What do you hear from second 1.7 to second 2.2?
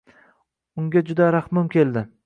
keldi.